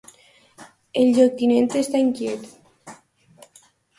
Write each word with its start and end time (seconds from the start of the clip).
El 1.01 1.11
lloctinent 1.17 1.67
està 1.83 2.01
inquiet. 2.05 2.49